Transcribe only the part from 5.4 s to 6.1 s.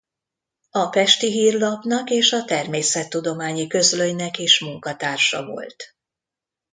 volt.